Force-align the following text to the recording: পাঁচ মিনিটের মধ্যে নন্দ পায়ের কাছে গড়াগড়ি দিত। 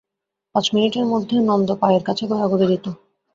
পাঁচ 0.55 0.65
মিনিটের 0.73 1.05
মধ্যে 1.05 1.35
নন্দ 1.41 1.69
পায়ের 1.81 2.03
কাছে 2.07 2.23
গড়াগড়ি 2.31 2.65
দিত। 2.71 2.85